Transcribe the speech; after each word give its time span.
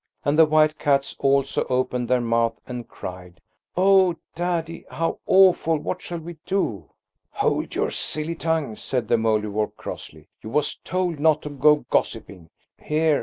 And 0.25 0.35
the 0.35 0.47
white 0.47 0.79
cats 0.79 1.15
also 1.19 1.63
opened 1.65 2.07
their 2.07 2.21
mouths 2.21 2.59
and 2.65 2.87
cried, 2.87 3.39
"Oh, 3.77 4.15
daddy, 4.33 4.83
how 4.89 5.19
awful! 5.27 5.77
what 5.77 6.01
shall 6.01 6.17
we 6.17 6.37
do?" 6.47 6.89
"Hold 7.33 7.75
your 7.75 7.91
silly 7.91 8.33
tongues," 8.33 8.81
said 8.81 9.07
the 9.09 9.17
Mouldiwarp 9.19 9.75
crossly. 9.77 10.27
"You 10.41 10.49
was 10.49 10.73
told 10.83 11.19
not 11.19 11.43
to 11.43 11.51
go 11.51 11.85
gossiping. 11.91 12.49
Here! 12.81 13.19